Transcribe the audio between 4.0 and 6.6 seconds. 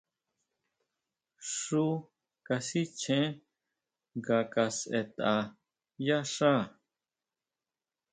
nga kasʼetʼa yá xá.